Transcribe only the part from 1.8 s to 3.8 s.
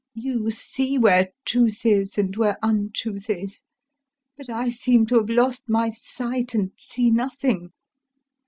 is, and where untruth is,